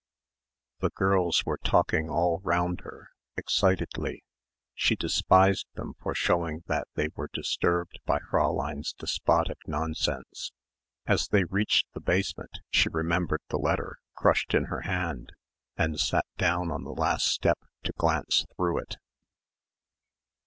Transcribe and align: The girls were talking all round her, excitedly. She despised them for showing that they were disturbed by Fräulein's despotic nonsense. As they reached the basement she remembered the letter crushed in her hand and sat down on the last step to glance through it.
The 0.79 0.89
girls 0.89 1.43
were 1.45 1.59
talking 1.63 2.09
all 2.09 2.39
round 2.43 2.81
her, 2.81 3.09
excitedly. 3.37 4.23
She 4.73 4.95
despised 4.95 5.67
them 5.75 5.93
for 6.01 6.15
showing 6.15 6.63
that 6.65 6.87
they 6.95 7.09
were 7.15 7.29
disturbed 7.31 7.99
by 8.03 8.17
Fräulein's 8.17 8.93
despotic 8.93 9.59
nonsense. 9.67 10.53
As 11.05 11.27
they 11.27 11.43
reached 11.43 11.85
the 11.93 12.01
basement 12.01 12.61
she 12.71 12.89
remembered 12.89 13.41
the 13.49 13.59
letter 13.59 13.97
crushed 14.15 14.55
in 14.55 14.63
her 14.65 14.81
hand 14.81 15.33
and 15.77 15.99
sat 15.99 16.25
down 16.35 16.71
on 16.71 16.83
the 16.83 16.93
last 16.95 17.27
step 17.27 17.59
to 17.83 17.91
glance 17.93 18.47
through 18.55 18.79
it. 18.79 18.97